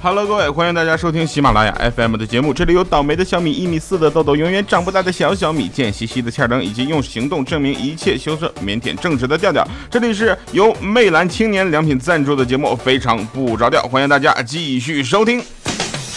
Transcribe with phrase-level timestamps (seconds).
[0.00, 2.54] Hello，各位，欢迎大家收听喜马拉雅 FM 的节目。
[2.54, 9.66] 这里有倒霉的小米，一米四的豆豆，永远长不大的小小米，贱兮兮的欠灯，以及用行动证明一切羞涩、腼腆正直的调调。
[9.90, 15.42] 这里是由魅蓝青年良品赞助的节目，非常不着调，欢迎大家继续收听。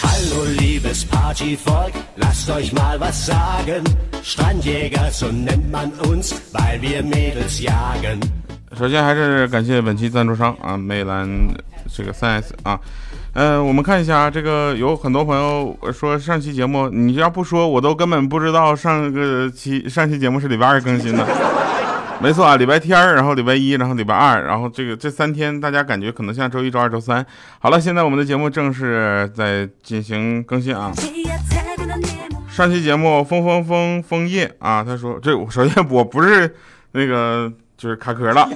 [0.00, 3.82] Hallo liebes Partyvolk, lasst euch mal was sagen.
[4.22, 8.20] Strandjäger, so nennt man uns, weil wir Mädels jagen.
[8.78, 11.28] 首先还是感谢本期赞助商啊，魅蓝
[11.92, 12.78] 这个三 S 啊。
[13.34, 21.26] 嗯，我们看一下啊这个有很多朋友说上期节目，你要不说我都根本不知道上个期上期节目是礼拜二更新的。
[22.20, 27.24] 没错啊，礼拜天然后礼拜一，然后礼拜二，然后这个这三天大家感觉可能像周一、周二、周三。
[27.58, 30.92] 好了，现在我们的节目正式在进行更新啊。
[32.48, 36.54] 上期节目风风风枫叶啊，他说这首先我不是
[36.92, 38.46] 那个就是卡壳了。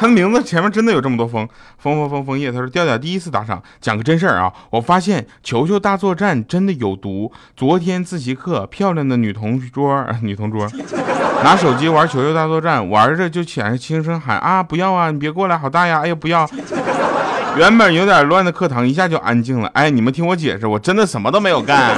[0.00, 1.46] 他的名字前面真的有这么多枫
[1.76, 2.50] 枫枫枫枫叶。
[2.50, 4.50] 他说：“调调第一次打赏，讲个真事儿啊！
[4.70, 7.30] 我发现球球大作战真的有毒。
[7.54, 10.66] 昨天自习课，漂亮的女同桌， 女同桌
[11.44, 16.00] 拿手机玩球球大作战，玩着就起来轻声喊啊，不要啊，你别过来，好大呀！
[16.02, 16.48] 哎呀，不要！
[17.58, 19.68] 原本有点乱的课堂一下就安静了。
[19.74, 21.94] 哎，你们听我解释，我真的什么都没有干。”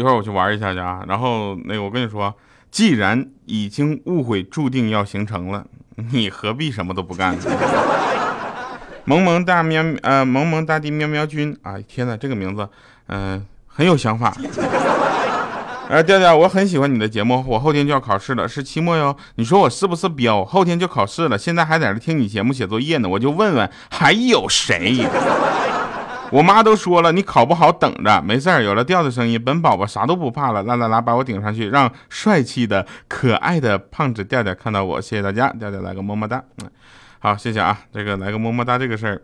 [0.00, 2.34] 一会儿我去玩一下去啊，然后那个我跟你说，
[2.70, 5.62] 既然已经误会注定要形成了，
[6.10, 7.42] 你何必什么都不干呢？
[9.04, 12.66] 萌萌大喵呃萌萌大地喵喵君啊，天哪，这个名字
[13.08, 14.34] 嗯很有想法。
[15.90, 19.14] 呃调调，我很喜欢你的节目，我后天就要考试了，是期末哟。
[19.34, 20.42] 你说我是不是彪？
[20.46, 25.04] 后天就考试了，现在还在这听你节目写作业呢，我就问问还有谁？
[26.30, 28.62] 我妈都说了，你考不好等着，没事儿。
[28.62, 30.62] 有了调的声音，本宝宝啥都不怕了。
[30.62, 35.00] 啦啦啦，把我顶上去，让帅气的、可爱的胖子调调看到我。
[35.00, 36.42] 谢谢大家，调调来个么么哒。
[36.62, 36.70] 嗯，
[37.18, 37.76] 好，谢谢啊。
[37.92, 39.22] 这个来个么么哒，这个事儿。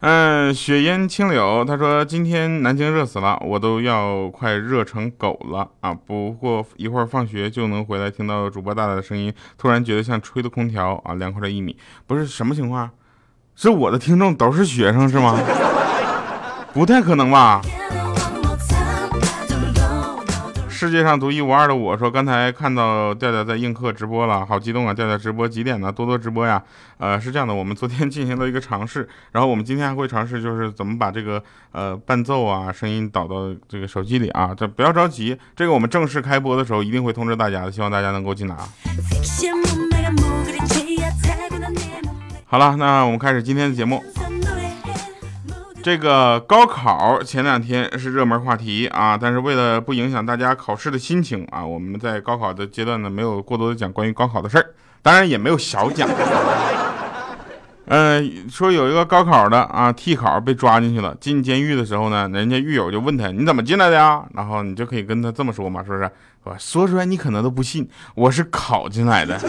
[0.00, 5.92] 嗯，雪烟清柳，他说今天南京热死了，我都要快热成狗了啊！
[5.92, 11.76] 不过一会儿放学就能回来，听到主播大大的声音，突然觉得像吹的空调啊，凉快了一米。
[12.06, 12.88] 不是什么情况？
[13.60, 15.36] 是我的听众都是学生是吗？
[16.72, 17.60] 不太可能吧。
[20.68, 24.94] 世界上独一无二的我说，刚才看到调调在映客直播了，好激动啊！
[24.94, 25.90] 调调直播几点呢？
[25.90, 26.62] 多多直播呀。
[26.98, 31.42] 呃，是这样的，我们昨天进行了一个尝试，然后我们今天还会尝试，就是怎么把这个
[31.72, 34.54] 呃伴奏啊声音导到这个手机里啊。
[34.56, 38.68] 这不要着急，这个我们正式开播的时候一定会通知大家的，希望大家能够进来啊。
[42.50, 44.02] 好了，那我们开始今天的节目。
[45.82, 54.64] 这个高考前两天是热门话题啊，但是为了不影响大家考试的心情啊，我们在高考的阶段呢，没有过多的讲关于高考的事儿，
[55.02, 56.08] 当然也没有小讲。
[57.84, 64.24] 嗯， 说有一个高考的啊，替考被抓进去了，进监狱的时候呢，人家狱友就问他，你怎么进来的呀？
[64.32, 66.10] 然后你就可以跟他这么说嘛，是不是？
[66.58, 69.38] 说出来你可能都不信，我是考进来的。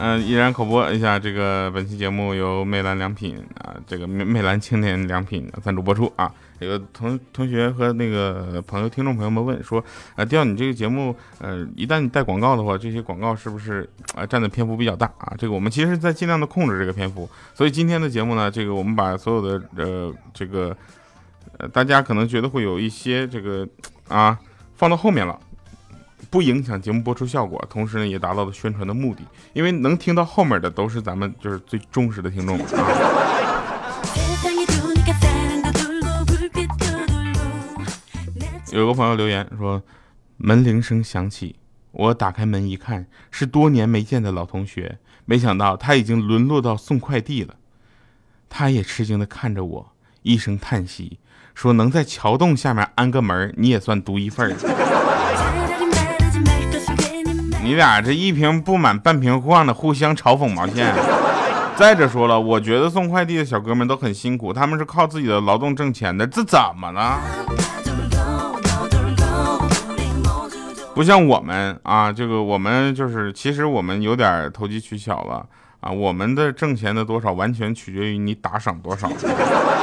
[0.00, 6.30] 嗯，依然口播一下，这个本期节目由魅蓝良品啊，这个魅魅蓝青年良品赞助播出啊。
[6.58, 9.82] 有个同同学和那个朋友、听众朋友们问说，
[10.16, 15.32] 啊，调你这个节目，呃，一旦你带广告的话，这些广告是不是啊占的篇幅比较大啊？
[15.38, 20.76] 这个我们其实在尽量的控制这个篇幅，所以今天的节目呢，这个我们把所有的呃这个
[21.58, 23.66] 呃大家可能觉得会有一些这个
[24.08, 24.36] 啊
[24.74, 25.38] 放到后面了。
[26.30, 29.22] 不影响节目播出效果，同时呢也达到了宣传的目的。
[29.52, 32.58] 因为能听到后面的都是咱们就是最忠实的听众。
[38.72, 39.82] 有个朋友留言说，
[40.36, 41.54] 门铃声响起，
[41.92, 47.54] 我打开门一看，是多年没见的老同学，没想到他已经沦落到送快递了。
[48.48, 51.20] 他也吃惊的看着我，一声叹息，
[51.54, 54.56] 说能在桥洞下面安个门，你也算独一份儿。
[57.64, 60.94] 你俩这一瓶不满半瓶晃的，互相嘲讽毛线？
[61.76, 67.18] 再者说了，我觉得送快递的小哥们都很辛苦，他们是靠自己的劳动挣钱的，这怎么了？
[70.94, 75.46] 不像我们啊，这个我们就是，其实我们有点投机取巧了
[75.80, 79.10] 啊，我们的挣钱的多少完全取决于你打赏多少。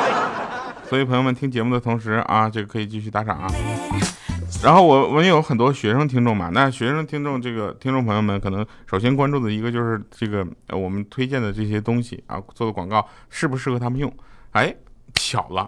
[0.87, 3.47] 所以朋友们听节目的同时啊，这个可以继续打赏啊。
[4.63, 14.13] 然后我我们有很多学生听众嘛，那学生听众这个听众朋友们可能首先关注的一个就是这个我们推荐的这些东西啊，做的广告适不适合他们用？
[14.51, 14.75] 哎，
[15.15, 15.67] 巧了，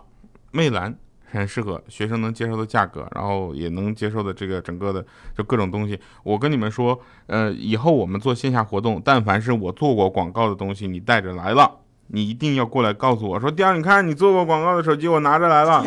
[0.51, 0.95] 魅蓝
[1.25, 5.03] 很适合学生能接受的价格，然后也能接受的这个整个的
[5.35, 5.99] 就各种东西。
[6.21, 15.83] 我跟你们说，呃，以后我们做线下活动，但凡是我做过广告的东西，你带着来了，你一定要过来告诉我说，第二，你看你做过广告的手机，我拿着来了。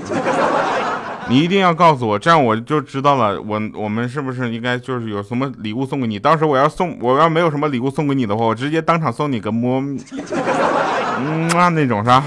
[1.28, 3.40] 你一定要告诉我，这样我就知道了。
[3.40, 6.18] 我我们是不是应该就是有什么礼物送给你？
[6.18, 9.80] 当时我要送，我要没有什么礼物送给你的话，我直接当场送你个摸，
[11.18, 12.22] 嗯啊那种是吧？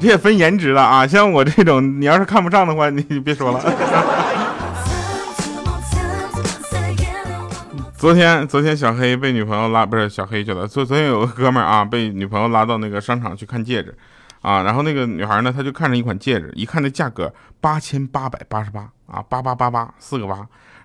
[0.00, 1.06] 这也分颜值了啊！
[1.06, 3.60] 像我这种，你要是看不上的话，你就别说了。
[7.98, 10.66] 昨天昨天小黑被女朋友拉，不是小黑去了。
[10.66, 13.94] 昨昨天有个哥们儿啊，被女朋友拉到那个商场去看戒指。
[14.40, 20.36] 啊，然后那个女孩呢，她就看着一款戒指，一看那价格八千八百八十八啊，八八八八四个八，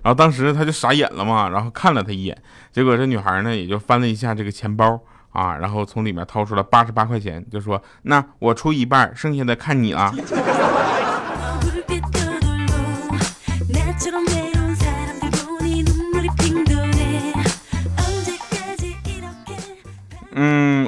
[0.02, 2.38] 然后当时她就傻眼了嘛，然后看了他一眼，
[2.72, 5.00] 结果这女孩呢也就翻了一下这个钱包
[5.32, 10.14] 啊，然后从里面掏出了八十八块钱，就说那我出一半，剩下的看你了。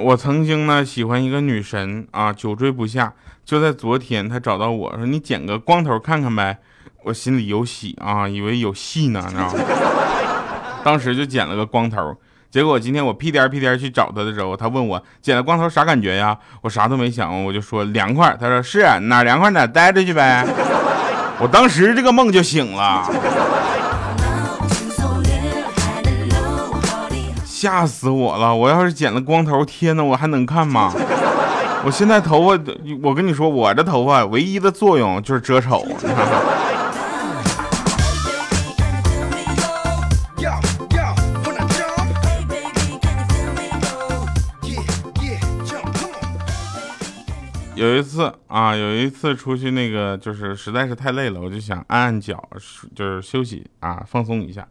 [0.07, 3.11] 我曾经呢喜欢一个女神啊，久追不下。
[3.43, 6.59] 就在昨天，她找到我说：“你剪个光头看看呗。”
[7.03, 9.59] 我心里有喜啊，以为有戏呢，你知道吗？
[10.81, 12.15] 当时就剪了个光头。
[12.49, 16.37] 结果今天我屁颠屁颠去找她的时候，她问我剪了光头啥感觉呀？
[16.61, 18.33] 我啥都没想，我就说凉快。
[18.39, 20.47] 她说是哪凉快哪待着去呗。
[21.41, 23.05] 我当时这个梦就醒了。
[27.59, 28.55] 吓死我了！
[28.55, 30.93] 我要是剪了光头，天哪，我还能看吗？
[31.83, 32.63] 我现在头发，
[33.01, 35.83] 我跟你说，我这头发唯一的作用就是遮丑。
[47.73, 52.47] 有一次啊，有一次出去那个，就是实在是太累了，我就想按按脚，
[52.95, 54.67] 就是休息啊，放松一下。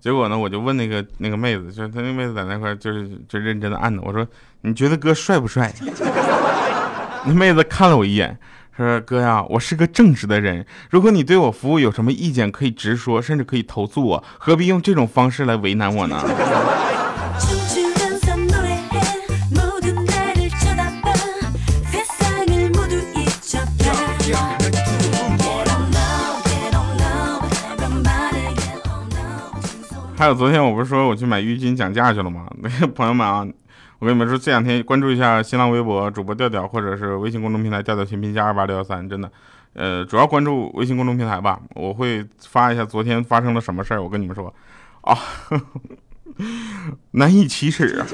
[0.00, 4.00] 结果呢，我就问那个那个妹子，就她那妹子在那块就是就认真的按着。
[4.02, 4.26] 我说
[4.62, 5.72] 你觉得哥帅不帅？
[7.26, 8.38] 那妹子看了我一眼，
[8.74, 16.18] 说哥呀，我是个正直的人，如果你对我服务有什么意见，可以直说，甚至可以投诉我，何必用这种方式来为难我呢？
[30.20, 32.46] 还有昨天我不是说我去买浴巾讲价去了吗？
[32.60, 33.42] 那个朋友们啊，
[34.00, 39.32] 我跟你们说，这两天关注一下新浪微博主播调调，或者是微信公众平台调调全拼加二八六幺三，真的，
[39.72, 44.02] 呃，主要关注微信公众平台吧，我会发一下昨天发生了什么事儿。
[44.02, 44.54] 我跟你们说
[45.00, 45.16] 啊，
[47.12, 48.06] 难以启齿啊，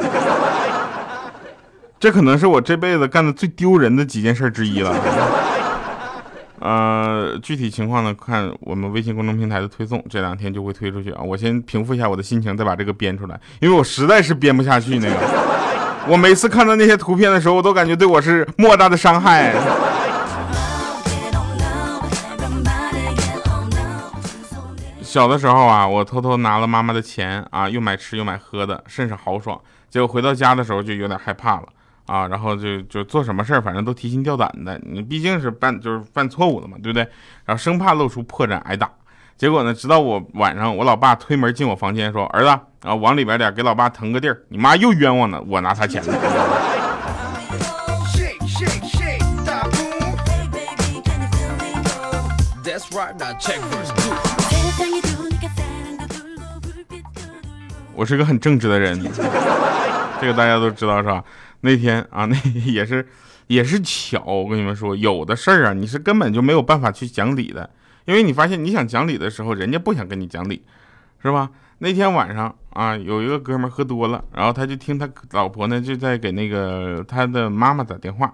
[1.98, 4.94] 这可能是我这辈子干的最丢人的几件事之一了。
[6.58, 11.20] 呃，具体情况呢，看我们微信公众平台的推送，这两天就会推出去啊。
[11.22, 15.16] 我先平复一下我的心情，再把这个编出来，因为我实在是编不下去那个。
[16.08, 19.54] 我每次看到那些图片的时候，我都感觉对我是莫大的伤害。
[25.02, 29.60] 小的时候啊，我偷偷拿了妈妈的钱啊，又买吃又买喝的，甚是豪爽。
[29.88, 31.66] 结果回到家的时候，就有点害怕了。
[32.06, 34.80] 啊，然后就就做什么事儿，反正都提心吊胆的。
[34.84, 37.06] 你毕竟是犯就是犯错误了嘛，对不对？
[37.44, 38.90] 然后生怕露出破绽挨打。
[39.36, 44.42] 结果呢，直到我晚上，我老爸推门进我房间说：“儿子啊，往里边点，给老爸腾个地儿。
[44.48, 46.14] 你妈又冤枉了，我拿他钱了。”
[57.94, 58.98] 我是个很正直的人，
[60.20, 61.22] 这个大家都知道是吧？
[61.66, 63.04] 那天啊，那也是
[63.48, 67.68] 也是巧，我跟你们说，有的事儿啊，你是根本就没有办法去讲理的，
[68.04, 70.62] 因为你发现你想讲理的时候，人家不想跟你讲理，
[71.20, 71.50] 是吧？
[71.78, 78.32] 那天晚上啊，有一个哥们儿喝多了，然后他就听他老婆呢就在给那个他的妈妈打电话，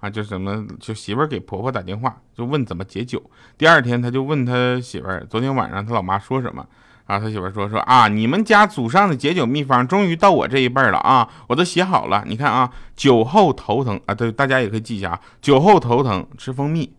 [0.00, 3.22] 啊，就什么就媳妇儿给婆婆打电话，就问怎么解酒。
[3.58, 6.66] 第二天他就问他媳妇儿，昨天晚上他老妈说什么？
[7.12, 12.24] 啊他媳妇说说啊，你们家祖上的解酒秘方终于到我这一辈了啊，我都写好了。
[12.26, 16.90] 你看啊，酒后头疼啊，对，大家也可以记一下啊，酒后头疼吃蜂蜜，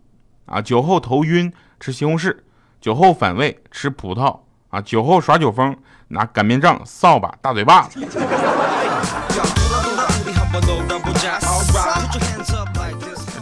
[0.46, 2.36] 啊，酒后头晕吃西红柿，
[2.80, 4.38] 酒后反胃吃葡萄，
[4.70, 5.76] 啊，酒后耍酒疯
[6.08, 8.06] 拿擀面杖、扫把、大嘴巴子。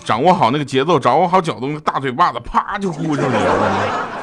[0.03, 4.22] 掌握好那个节奏，掌握好角度，那大嘴巴子啪就呼上去了。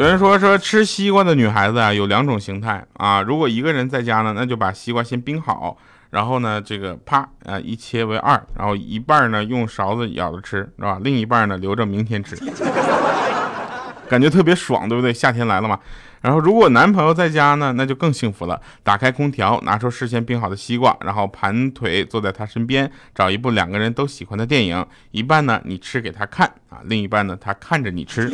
[0.00, 5.76] 有人说说吃西瓜的女孩子啊有两种形态啊，如果一个人在家呢，那就把西瓜先冰好，
[6.08, 10.98] 然后呢这个啪啊一切为二，然后一半呢用勺子舀着吃，是吧？
[11.02, 12.34] 另一半呢留着明天吃，
[14.08, 15.12] 感觉特别爽，对不对？
[15.12, 15.78] 夏天来了嘛。
[16.22, 28.32] 然后如果男朋友在家呢，那就更幸福了，打开空调，拿出事先冰好的西瓜，然后盘腿坐在他身边，找一部两个人都喜欢的电影，一半呢你吃给他看啊，另一半呢他看着你吃。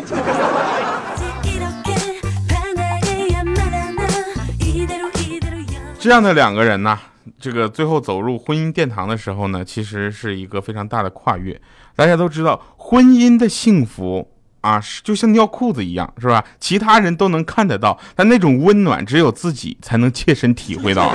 [6.06, 6.96] 这样的两个人呢，
[7.36, 11.60] 这个最后走入婚姻殿堂的时候呢，其实是一个非常大的跨越。
[11.96, 16.44] 大家都知道，婚姻的幸福啊，就像尿裤子一样，是吧？
[16.60, 21.12] 其他人都能看得到，但那种温暖只有自己才能切身体会到。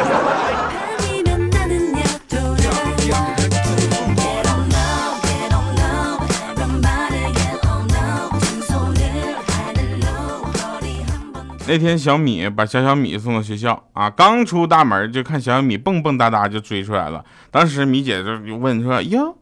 [11.72, 17.24] 那天小米把小小米送到学校啊，刚出大门就看小小米蹦蹦哒哒就追出来了。
[17.50, 19.38] 当时米姐就问说：“哟，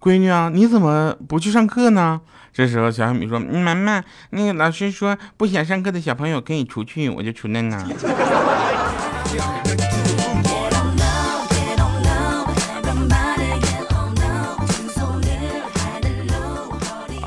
[0.00, 2.20] 闺女啊，你怎么不去上课呢？”
[2.52, 7.86] 这时候小小米说：“妈妈，那个老师说不想上课的小朋友可以出去，我就出来了。”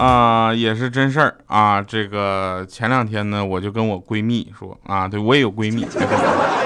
[0.01, 1.79] 啊，也是真事儿啊！
[1.79, 5.85] 这个前两天呢，我就跟我闺蜜说啊，对我也有闺蜜，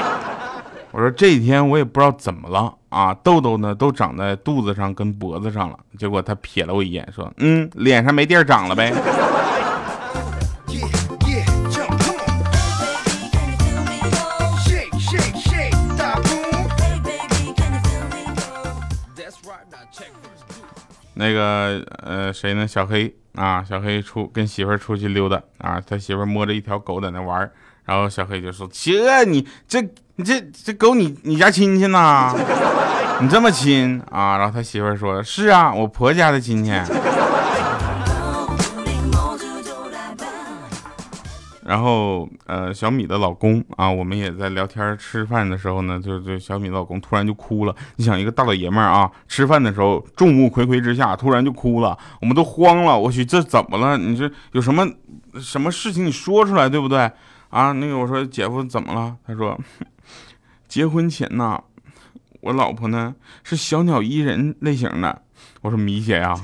[0.91, 5.77] 我说这几天我也不知道怎么了啊，痘痘呢都长在肚子上跟脖子上了。
[5.97, 8.93] 结果她瞥了我一眼，说，嗯，脸上没地儿长了呗。
[21.25, 22.67] 那个呃，谁呢？
[22.67, 23.13] 小黑。
[23.35, 27.51] 啊，小黑出跟媳妇儿出去溜达啊，他媳妇儿摸着一条狗在那玩
[27.83, 29.81] 然后小黑就说：“这你这
[30.15, 32.33] 你这这狗你你家亲戚呢？
[33.19, 36.71] 你这么亲啊？”然后他媳妇儿说：“是啊，我婆家的亲戚。”
[41.65, 47.75] 然后，呃，小米的老公啊，我们也在聊天吃饭的时候呢，就就小米老公突然就哭了。
[47.95, 52.97] 你想，一个大老爷们儿啊， 吃饭的时候众目睽睽之下突然就哭了，我们都慌了。
[52.97, 53.97] 我去，这怎么了？
[53.97, 54.87] 你这有什么
[55.39, 56.05] 什么事情？
[56.05, 57.11] 你说出来，对不对？
[57.49, 59.17] 啊，那个我说姐夫怎么了？
[59.25, 59.59] 他说，
[60.67, 61.59] 结婚前呐，
[62.41, 65.23] 我老婆呢是小鸟依人类型的。
[65.61, 66.35] 我说米姐呀，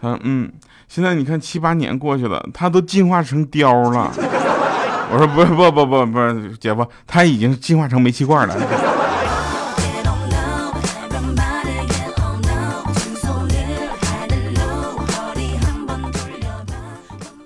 [0.00, 0.52] 他嗯。
[0.88, 4.12] 现在你看七八年过去了，他都进化成雕了。
[5.12, 8.56] 我说不是不不不不是姐夫，他已经进化成煤气罐了。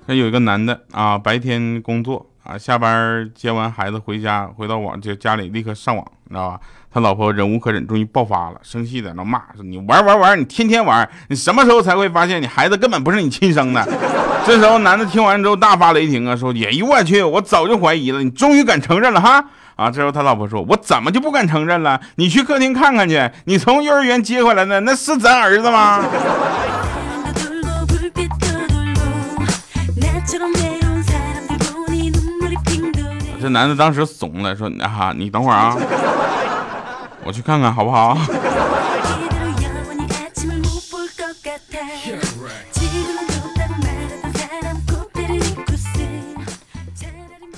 [0.07, 6.61] 那有一个男的啊，白天工作啊，下班接完孩子回家，回到网就家里立刻上网，你知道吧？
[6.93, 13.87] 他老婆忍无可忍，终于爆发了，生气在那骂说：“你玩玩玩，你天天玩，你什么时候才会发现你孩子根本不是你亲生的？”
[14.45, 19.45] 这时候男的听完之后大发雷霆啊，说：“哎呦我去，我早就怀疑了，你终于敢承认了哈！”
[19.77, 22.01] 啊，这时候他老婆说：“我怎么就不敢承认了？
[22.17, 26.05] 你去客厅看看去，你从幼儿园接回来的那是咱儿子吗？”
[33.41, 35.77] 这男的当时怂了，说：“啊，你等会儿啊。”
[37.25, 38.17] 我去看看好不好？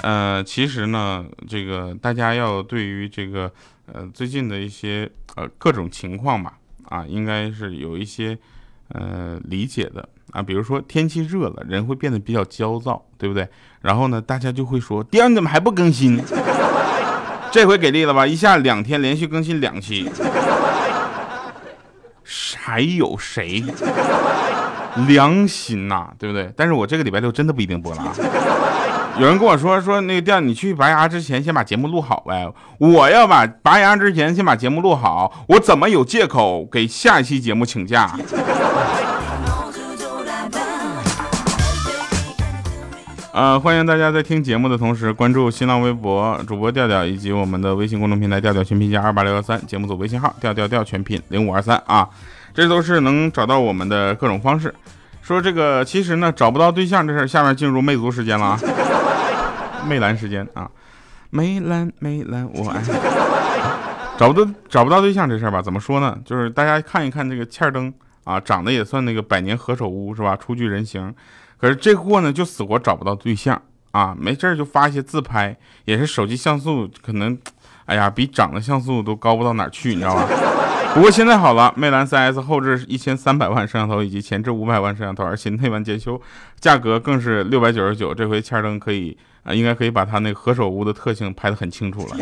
[0.02, 3.50] 呃，其实呢，这个大家要对于这个
[3.86, 8.36] 呃最近的一些呃各种情况吧，啊，应该是有一些
[8.88, 10.42] 呃理解的啊。
[10.42, 13.48] 比如说天气热了，人会变得比较焦躁，对不对？
[13.80, 16.20] 然后呢，大家就会说：“爹，你怎么还不更新？”
[17.52, 18.26] 这回给力了吧！
[18.26, 20.10] 一下两天连续更新两期，
[22.56, 23.62] 还有谁
[25.06, 26.08] 良心呐？
[26.18, 26.50] 对不对？
[26.56, 28.12] 但是我这个礼拜六真的不一定播了啊！
[29.18, 32.50] 有人跟我说说那个店，你去拔牙之前先把节目录好呗。
[32.78, 38.18] 我要把拔牙之前先把节目录好，我怎么有借口给下一期节目请假？
[43.32, 52.06] 呃，欢迎大家在听节目的同时关注新浪微博主播调调以及我们的微信公众平台调调全拼加二八六幺三节目组微信号调调调全拼零五二三啊，
[52.52, 54.74] 这都是能找到我们的各种方式。
[55.22, 58.60] 说这个其实呢找不到对象这事儿，下面进入魅族时间了啊，
[59.88, 60.70] 魅蓝时间啊，
[61.30, 62.82] 魅蓝魅蓝我爱。
[64.18, 66.18] 找不到找不到对象这事儿吧，怎么说呢？
[66.22, 67.90] 就是大家看一看这个欠儿灯
[68.24, 70.36] 啊，长得也算那个百年何首乌是吧？
[70.36, 71.14] 初具人形。
[71.62, 77.38] 可是这货呢，就死活找不到对象啊，没事就发一些自拍，也是手机像素可能，
[77.86, 80.26] 哎呀，比长的像素都高不到哪去，你知道吧？
[80.92, 86.20] 不过现在好了，魅蓝 4S 后置一千三百万摄像头以及前置五百万摄像头，而且内完检修，
[86.58, 88.12] 价格更是六百九十九。
[88.12, 92.16] 这回千灯可以啊，应该可以把它那何首乌的特性拍得很清楚了。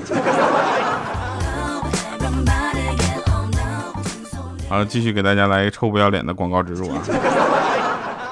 [4.68, 7.02] 好，继续给大家来一个臭不要脸的广告植入啊！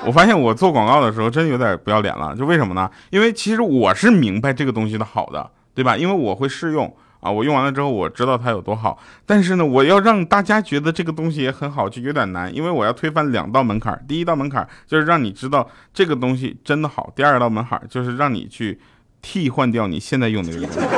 [0.09, 2.91] 我发现我做广告的时候真有点不要脸了，就为什么呢？
[3.11, 5.99] 因为其实我是明白这个东西的好的，对吧？
[5.99, 6.97] 因为我会试用。
[7.21, 8.97] 啊，我用完了之后，我知道它有多好，
[9.27, 14.03] 但是呢，我要让大家觉得这个东西也很好，就有点难，因为我要推翻两道门槛。
[14.09, 18.81] 第一道门槛就是让你知道这个东西真的好，第二道门槛就是让你去
[19.21, 20.89] 替换掉你现在用的这个东西。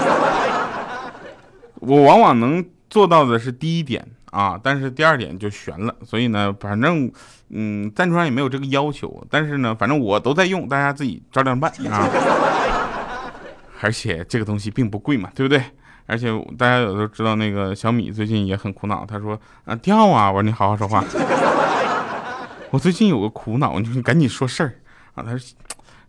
[1.80, 5.94] 我往往能做到的是第一点啊，但是第二点就悬了。
[6.04, 7.10] 所以呢，反正
[7.50, 12.08] 嗯，赞助商也没有这个要求，但是呢，反正我都在用，大家自己照亮办啊。
[13.82, 15.62] 而且这个东西并不贵嘛，对不对？
[16.06, 19.06] 而且大家有都知道，那个小米最近也很苦恼。
[19.06, 21.04] 他说：“啊，掉啊！”我说：“你好好说话。
[22.70, 24.74] ”我最近有个苦恼，你说赶紧说事儿
[25.14, 25.22] 啊。
[25.22, 25.54] 他说：“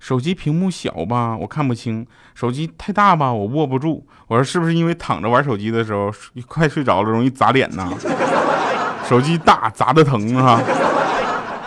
[0.01, 2.03] 手机屏幕小吧，我看不清；
[2.33, 6.11] 手机太大吧，我握不住。”我说：“是不是因为躺着玩手机的时候
[6.47, 7.87] 快睡着了，容易砸脸呢？
[9.07, 10.59] 手机大砸的疼啊！”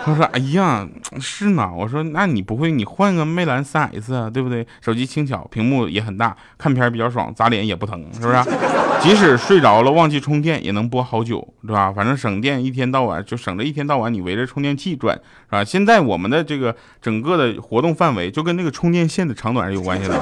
[0.05, 0.87] 他说：“哎呀，
[1.19, 4.65] 是呢。”我说：“那你不会，你换个魅蓝三 S 啊，对不对？
[4.79, 8.37] 手机轻巧，屏幕也很大，看片比较爽，砸脸也不疼，是不是？
[9.01, 11.91] 即使睡着了忘记充电，也能播好久，对吧？
[11.91, 15.63] 反正省电，一天到晚就省着一天到晚你围着充电器转，是吧？
[15.63, 20.15] 现在我们的这个整个的活动范围就跟那个充电线的长短是有关系的。”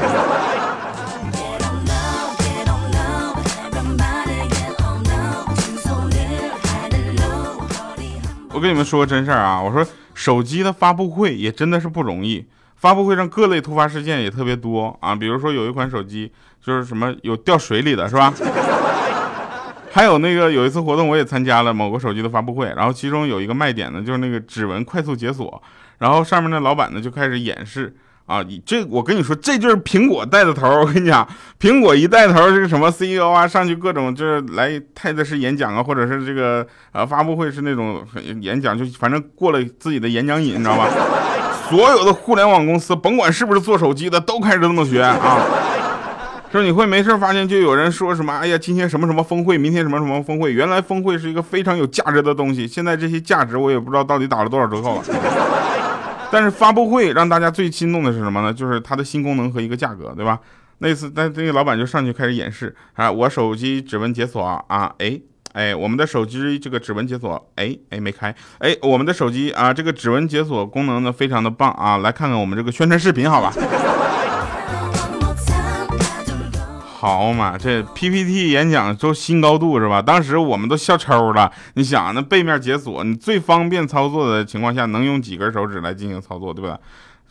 [8.60, 9.62] 跟你们说个真事儿啊！
[9.62, 12.46] 我说手机的发布会也真的是不容易，
[12.76, 15.16] 发布会上各类突发事件也特别多啊。
[15.16, 16.32] 比如说有一款手机
[16.62, 18.34] 就是什么有掉水里的是吧？
[19.92, 25.62] 还有那个有一次活动我也参加了某个手机的发布会，然后其中有一个卖点呢就是那个指纹快速解锁，
[26.00, 27.96] 然后上面的老板呢就开始演示。
[28.26, 30.68] 啊，你这我跟你说，这就是苹果带的头。
[30.80, 31.28] 我跟你讲，
[31.60, 38.02] 苹果一带头，这个什么 CEO 啊，上去各种就是来泰德式演讲啊，或者是这个呃发布会是那种
[38.40, 40.88] 演讲，就反正过了自己的演讲瘾，你知道吧？
[41.70, 45.40] 所有的互联网公司，甭管是不是做手机的，都开始这么学啊。
[46.52, 50.54] 说你会没事发现就有人说什么，哎呀，今天什么什么峰会，明天什么什么峰会。
[50.54, 55.04] 原来峰会是一个非常有价值的东西，现在这些价值我也不知道到底打了多少折扣了。
[56.34, 58.52] 但是发布会让大家最心动的是什么呢？
[58.52, 60.40] 就是它的新功能和一个价格，对吧？
[60.80, 65.22] 那次，那那个老板就上去开始演示啊，我手机指纹解锁啊，哎
[65.54, 73.54] 哎，我们的手机这个指纹解锁，哎哎没开，哎，我们的手机啊，这个指纹解锁功能呢非常的棒啊，来看看我们这个宣传视频，好吧？
[77.04, 80.02] 好嘛，这 PPT 演讲都新高度是吧？
[80.02, 81.52] 当时我们都笑抽了。
[81.74, 86.80] 你想，那背面解锁，你最方便操作的情况下，能用几根手指来进行操作，对吧？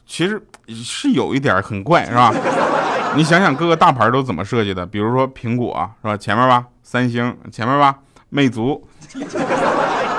[0.07, 2.31] 其实是有一点很怪，是吧？
[3.17, 6.15] 你想想各个大牌都怎么设计的，比如说苹果是吧？
[6.19, 7.97] 前面吧，三星前面吧，
[8.29, 9.25] 魅族是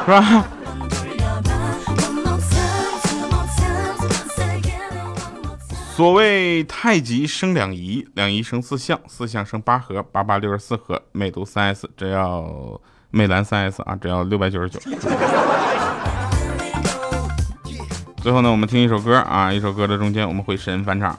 [0.07, 0.47] 吧？
[5.95, 10.99] 所谓太极生两仪，两仪生四象，四象生八合，八八六十四合。
[11.11, 14.79] 魅族三 S 只要魅蓝三 S 啊，只要六百九十九。
[18.17, 21.15] 最后呢，我们听一首歌啊，一首歌的中间我们会神返场。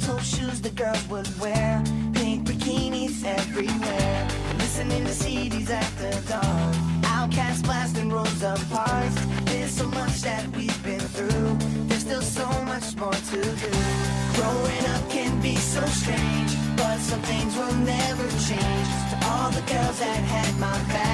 [0.00, 1.82] Toe shoes the girls would wear.
[2.14, 4.28] Pink bikinis everywhere.
[4.58, 6.74] Listening to CDs after dawn.
[7.04, 9.16] outcasts blasting Rosa Parks.
[9.44, 11.56] There's so much that we've been through.
[11.88, 13.72] There's still so much more to do.
[14.36, 18.88] Growing up can be so strange, but some things will never change.
[19.10, 21.09] To all the girls that had my back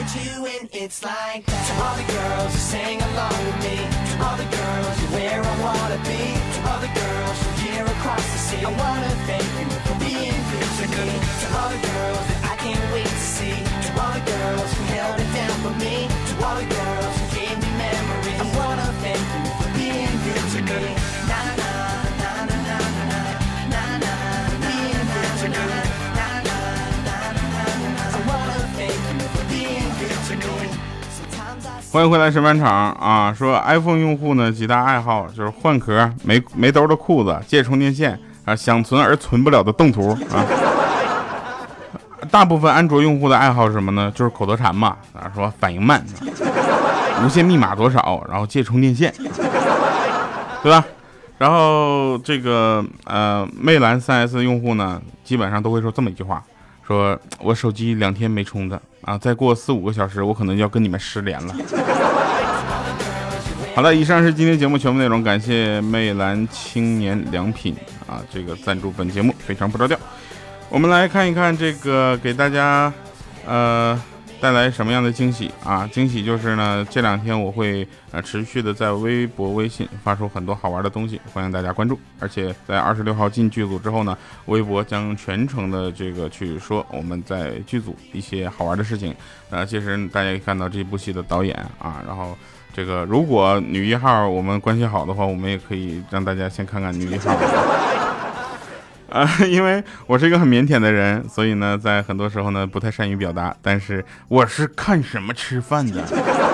[0.00, 1.62] with you and it's like that.
[1.68, 3.76] To all the girls who sing along with me
[4.08, 6.24] To all the girls who where I wanna be
[6.56, 8.64] To all the girls from here across the sea.
[8.64, 11.16] I wanna thank you for being good to me.
[11.42, 13.56] To all the girls that I can't wait to see.
[13.84, 16.08] To all the girls who held it down for me.
[16.08, 18.40] To all the girls who gave me memories.
[18.40, 20.99] I wanna thank you for being good to me
[31.92, 33.34] 欢迎回来，审判场啊！
[33.36, 40.46] 说 iPhone 用户呢，几大爱好就是换壳、没没兜的裤子、借充电线啊，想存而存不了的动图啊。
[42.30, 44.08] 大部分安卓用户的爱好是什么呢？
[44.14, 46.00] 就是口头禅嘛啊，说反应慢，
[47.24, 49.12] 无线密码多少，然后借充电线，
[50.62, 50.84] 对吧？
[51.38, 56.40] 然后这个呃，魅蓝 3S 用户呢，基本上都会说这么一句话。
[56.90, 61.54] 说我手机两天没充的啊，再过四五个小时，我可能要跟你们失联了。
[63.76, 67.76] 好了，以上是今天节目全部内容，感谢魅蓝青年良品
[68.08, 69.96] 啊，这个赞助本节目非常不着调。
[70.68, 72.92] 我们来看一看这个给大家
[73.46, 73.96] 呃。
[74.40, 75.86] 带来什么样的惊喜啊？
[75.92, 82.00] 惊喜就是呢，这两天我会呃持续的在微博、微信发出很多好玩的东西，欢迎大家关注。
[82.18, 89.14] 而且在二十六号进剧组之后呢，微博将全程的这个去说我们在剧组一些好玩的事情。
[89.50, 92.34] 呃，其实大家可以看到这部戏的导演啊，然后
[92.72, 97.36] 这个如果女一号我们关系好的话，我们也可以让大家先看看女一号。
[99.10, 103.54] 啊，因为我是一个很腼腆的人，所以呢，在很多时候呢，不太善于表达。
[103.60, 106.02] 但是我是看什么吃饭的，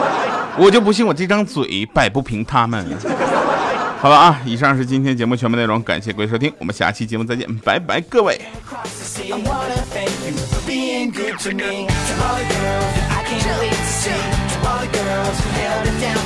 [0.59, 2.87] 我就不信我这张嘴摆不平他们。
[3.99, 8.41] 好了啊，以上是今天节目全部内容，感谢各位收听，我们下期节目再见，拜拜，各位。
[14.93, 16.26] girls